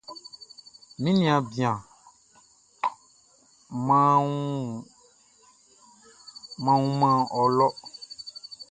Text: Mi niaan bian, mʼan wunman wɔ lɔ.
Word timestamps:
Mi 1.01 1.09
niaan 1.19 1.43
bian, 1.49 1.77
mʼan 3.85 4.19
wunman 6.63 7.17
wɔ 7.31 7.43
lɔ. 7.57 7.67